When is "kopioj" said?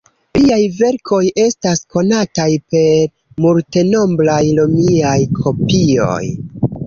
5.41-6.23